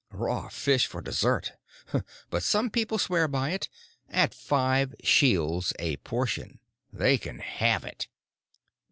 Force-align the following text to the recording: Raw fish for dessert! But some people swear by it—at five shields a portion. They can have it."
Raw 0.09 0.49
fish 0.49 0.87
for 0.87 0.99
dessert! 1.03 1.51
But 2.31 2.41
some 2.41 2.71
people 2.71 2.97
swear 2.97 3.27
by 3.27 3.51
it—at 3.51 4.33
five 4.33 4.95
shields 5.03 5.73
a 5.77 5.97
portion. 5.97 6.57
They 6.91 7.19
can 7.19 7.37
have 7.37 7.85
it." 7.85 8.07